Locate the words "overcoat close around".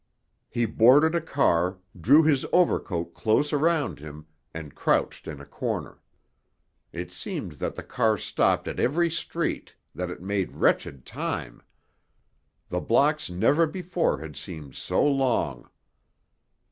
2.51-3.99